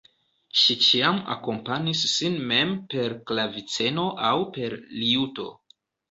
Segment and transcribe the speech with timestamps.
[0.59, 5.47] Ŝi ĉiam akompanis sin mem per klaviceno aŭ per liuto.